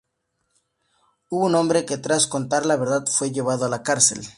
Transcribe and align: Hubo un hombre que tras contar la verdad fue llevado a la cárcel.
Hubo 1.29 1.45
un 1.45 1.53
hombre 1.53 1.85
que 1.85 1.99
tras 1.99 2.25
contar 2.25 2.65
la 2.65 2.75
verdad 2.75 3.05
fue 3.05 3.29
llevado 3.31 3.67
a 3.67 3.69
la 3.69 3.83
cárcel. 3.83 4.21